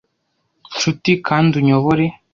[0.75, 2.05] nshuti, kandi unyobore?”